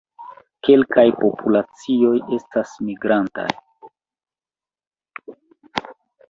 Kelkaj 0.67 1.03
populacioj 1.19 2.13
estas 2.37 2.73
migrantaj. 2.87 3.47